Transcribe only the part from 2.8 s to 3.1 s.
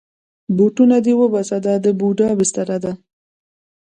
ده.